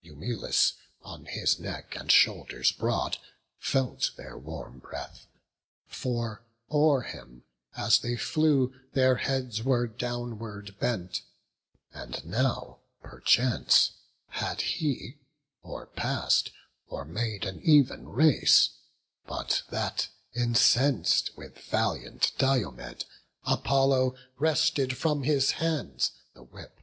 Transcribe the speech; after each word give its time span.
Eumelus, 0.00 0.72
on 1.02 1.26
his 1.26 1.58
neck 1.60 1.94
and 1.94 2.10
shoulders 2.10 2.72
broad, 2.72 3.18
Felt 3.58 4.12
their 4.16 4.38
warm 4.38 4.78
breath; 4.78 5.26
for 5.86 6.42
o'er 6.70 7.02
him, 7.02 7.44
as 7.76 7.98
they 7.98 8.16
flew, 8.16 8.72
Their 8.94 9.16
heads 9.16 9.62
were 9.62 9.86
downward 9.86 10.78
bent; 10.78 11.20
and 11.92 12.24
now, 12.24 12.78
perchance, 13.02 13.90
Had 14.28 14.62
he 14.62 15.18
or 15.62 15.84
pass'd, 15.84 16.50
or 16.86 17.04
made 17.04 17.44
an 17.44 17.60
even 17.60 18.08
race, 18.08 18.70
But 19.26 19.64
that, 19.68 20.08
incens'd 20.32 21.28
with 21.36 21.58
valiant 21.58 22.32
Diomed, 22.38 23.04
Apollo 23.44 24.16
wrested 24.38 24.96
from 24.96 25.24
his 25.24 25.50
hands 25.60 26.12
the 26.32 26.42
whip. 26.42 26.80